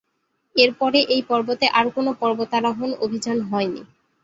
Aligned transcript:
এর 0.55 0.71
পরে 0.79 0.99
এই 1.15 1.21
পর্বতে 1.29 1.65
আর 1.79 1.85
কোন 1.95 2.07
পর্বতারোহণ 2.21 2.89
অভিযান 3.01 3.37
হয়নি। 3.49 3.81